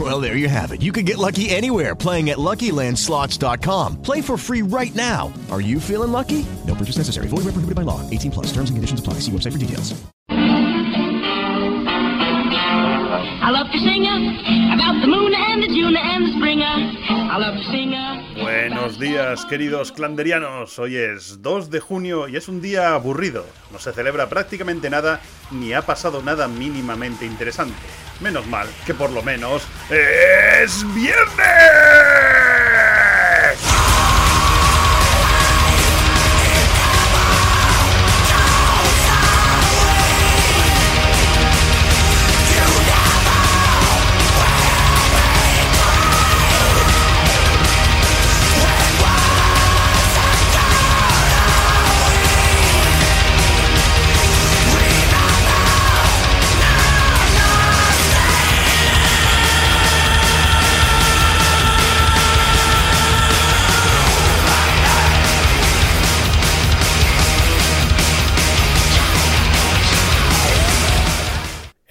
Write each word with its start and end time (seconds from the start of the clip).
Well, 0.00 0.18
there 0.18 0.34
you 0.34 0.48
have 0.48 0.72
it. 0.72 0.80
You 0.80 0.92
can 0.92 1.04
get 1.04 1.18
lucky 1.18 1.50
anywhere 1.50 1.94
playing 1.94 2.30
at 2.30 2.38
LuckyLandSlots.com. 2.38 4.00
Play 4.00 4.22
for 4.22 4.38
free 4.38 4.62
right 4.62 4.94
now. 4.94 5.30
Are 5.50 5.60
you 5.60 5.78
feeling 5.78 6.10
lucky? 6.10 6.46
No 6.66 6.74
purchase 6.74 6.96
necessary. 6.96 7.28
Void 7.28 7.44
where 7.44 7.52
prohibited 7.52 7.74
by 7.74 7.82
law. 7.82 8.00
18 8.08 8.30
plus. 8.30 8.46
Terms 8.46 8.70
and 8.70 8.78
conditions 8.78 9.00
apply. 9.00 9.14
See 9.20 9.30
website 9.30 9.52
for 9.52 9.58
details. 9.58 10.00
I 13.42 13.50
love 13.50 13.66
to 13.72 13.78
sing 13.78 14.06
about 14.72 15.02
the 15.02 15.06
moon 15.06 15.34
and 15.34 15.62
the 15.62 15.68
June 15.68 15.96
Buenos 18.42 18.98
días, 18.98 19.44
queridos 19.44 19.92
clanderianos. 19.92 20.80
Hoy 20.80 20.96
es 20.96 21.40
2 21.40 21.70
de 21.70 21.78
junio 21.78 22.26
y 22.26 22.36
es 22.36 22.48
un 22.48 22.60
día 22.60 22.92
aburrido. 22.92 23.46
No 23.70 23.78
se 23.78 23.92
celebra 23.92 24.28
prácticamente 24.28 24.90
nada 24.90 25.20
ni 25.52 25.72
ha 25.72 25.82
pasado 25.82 26.22
nada 26.22 26.48
mínimamente 26.48 27.24
interesante. 27.24 27.76
Menos 28.20 28.48
mal 28.48 28.66
que 28.84 28.94
por 28.94 29.12
lo 29.12 29.22
menos 29.22 29.62
es 29.90 30.84
viernes. 30.92 32.39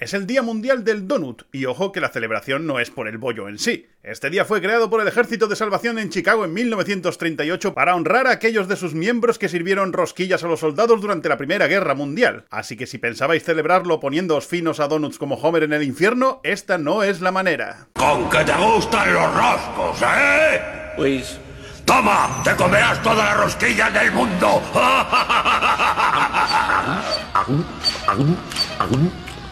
Es 0.00 0.14
el 0.14 0.26
Día 0.26 0.40
Mundial 0.40 0.82
del 0.82 1.06
Donut, 1.06 1.42
y 1.52 1.66
ojo 1.66 1.92
que 1.92 2.00
la 2.00 2.08
celebración 2.08 2.66
no 2.66 2.80
es 2.80 2.88
por 2.88 3.06
el 3.06 3.18
bollo 3.18 3.50
en 3.50 3.58
sí. 3.58 3.86
Este 4.02 4.30
día 4.30 4.46
fue 4.46 4.62
creado 4.62 4.88
por 4.88 5.02
el 5.02 5.08
Ejército 5.08 5.46
de 5.46 5.56
Salvación 5.56 5.98
en 5.98 6.08
Chicago 6.08 6.46
en 6.46 6.54
1938 6.54 7.74
para 7.74 7.94
honrar 7.94 8.26
a 8.26 8.30
aquellos 8.30 8.66
de 8.66 8.76
sus 8.76 8.94
miembros 8.94 9.38
que 9.38 9.50
sirvieron 9.50 9.92
rosquillas 9.92 10.42
a 10.42 10.46
los 10.46 10.60
soldados 10.60 11.02
durante 11.02 11.28
la 11.28 11.36
Primera 11.36 11.66
Guerra 11.66 11.94
Mundial. 11.94 12.46
Así 12.48 12.78
que 12.78 12.86
si 12.86 12.96
pensabais 12.96 13.44
celebrarlo 13.44 14.00
poniéndoos 14.00 14.46
finos 14.46 14.80
a 14.80 14.88
donuts 14.88 15.18
como 15.18 15.34
Homer 15.34 15.64
en 15.64 15.74
el 15.74 15.82
infierno, 15.82 16.40
esta 16.44 16.78
no 16.78 17.02
es 17.02 17.20
la 17.20 17.30
manera. 17.30 17.88
Con 17.92 18.30
que 18.30 18.38
te 18.38 18.54
gustan 18.56 19.12
los 19.12 19.34
roscos, 19.34 20.00
¿eh? 20.00 20.62
Pues 20.96 21.38
¡Toma! 21.84 22.40
¡Te 22.42 22.56
comerás 22.56 23.02
todas 23.02 23.18
las 23.18 23.36
rosquillas 23.36 23.92
del 23.92 24.12
mundo! 24.12 24.62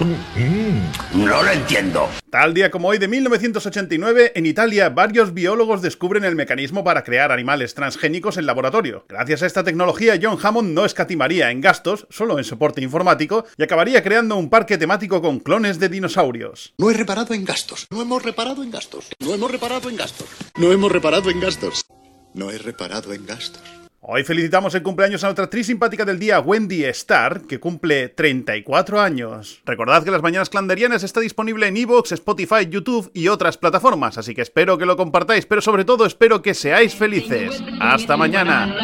No 0.00 1.42
lo 1.42 1.50
entiendo. 1.50 2.08
Tal 2.30 2.54
día 2.54 2.70
como 2.70 2.88
hoy 2.88 2.96
de 2.98 3.06
1989, 3.08 4.32
en 4.34 4.46
Italia, 4.46 4.88
varios 4.88 5.34
biólogos 5.34 5.82
descubren 5.82 6.24
el 6.24 6.36
mecanismo 6.36 6.82
para 6.82 7.04
crear 7.04 7.32
animales 7.32 7.74
transgénicos 7.74 8.38
en 8.38 8.46
laboratorio. 8.46 9.04
Gracias 9.08 9.42
a 9.42 9.46
esta 9.46 9.62
tecnología, 9.62 10.18
John 10.20 10.38
Hammond 10.42 10.72
no 10.72 10.86
escatimaría 10.86 11.50
en 11.50 11.60
gastos, 11.60 12.06
solo 12.08 12.38
en 12.38 12.44
soporte 12.44 12.80
informático, 12.80 13.44
y 13.58 13.62
acabaría 13.62 14.02
creando 14.02 14.36
un 14.36 14.48
parque 14.48 14.78
temático 14.78 15.20
con 15.20 15.38
clones 15.40 15.78
de 15.78 15.90
dinosaurios. 15.90 16.72
No 16.78 16.90
he 16.90 16.94
reparado 16.94 17.34
en 17.34 17.44
gastos. 17.44 17.86
No 17.90 18.00
hemos 18.00 18.22
reparado 18.22 18.62
en 18.62 18.70
gastos. 18.70 19.08
No 19.18 19.34
hemos 19.34 19.50
reparado 19.50 19.90
en 19.90 19.96
gastos. 19.96 20.28
No 20.56 20.72
hemos 20.72 20.92
reparado 20.92 21.30
en 21.30 21.40
gastos. 21.40 21.84
No 22.32 22.50
he 22.50 22.58
reparado 22.58 23.12
en 23.12 23.26
gastos. 23.26 23.79
Hoy 24.12 24.24
felicitamos 24.24 24.74
el 24.74 24.82
cumpleaños 24.82 25.22
a 25.22 25.28
otra 25.28 25.44
actriz 25.44 25.68
simpática 25.68 26.04
del 26.04 26.18
día, 26.18 26.40
Wendy 26.40 26.82
Starr, 26.86 27.42
que 27.42 27.60
cumple 27.60 28.08
34 28.08 29.00
años. 29.00 29.62
Recordad 29.64 30.02
que 30.02 30.10
las 30.10 30.20
Mañanas 30.20 30.50
Clanderianas 30.50 31.04
está 31.04 31.20
disponible 31.20 31.68
en 31.68 31.76
Evox, 31.76 32.10
Spotify, 32.10 32.66
YouTube 32.68 33.08
y 33.14 33.28
otras 33.28 33.56
plataformas, 33.56 34.18
así 34.18 34.34
que 34.34 34.42
espero 34.42 34.76
que 34.78 34.84
lo 34.84 34.96
compartáis, 34.96 35.46
pero 35.46 35.60
sobre 35.60 35.84
todo 35.84 36.06
espero 36.06 36.42
que 36.42 36.54
seáis 36.54 36.92
felices. 36.92 37.62
¡Hasta 37.78 38.16
mañana! 38.16 38.74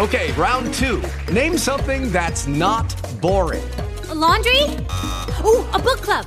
Okay, 0.00 0.32
round 0.32 0.74
two. 0.74 1.00
Name 1.32 1.56
something 1.56 2.10
that's 2.10 2.48
not 2.48 2.96
boring. 3.20 3.62
A 4.10 4.14
laundry? 4.14 4.64
Ooh, 5.44 5.64
a 5.72 5.78
book 5.78 6.00
club. 6.00 6.26